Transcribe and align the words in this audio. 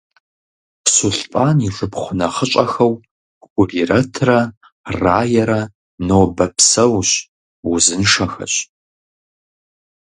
Сулътӏан 0.93 1.57
и 1.67 1.69
шыпхъу 1.75 2.15
нэхъыщӏэхэу 2.17 2.93
Хурирэтрэ 3.47 4.39
Раерэ 4.99 5.61
нобэ 6.07 6.45
псэущ, 6.57 7.09
узыншэхэщ. 7.71 8.53